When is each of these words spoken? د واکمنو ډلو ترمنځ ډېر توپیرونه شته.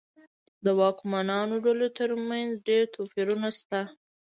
د 0.63 0.65
واکمنو 0.79 1.55
ډلو 1.65 1.87
ترمنځ 1.97 2.51
ډېر 2.69 2.83
توپیرونه 2.95 3.49
شته. 3.59 3.81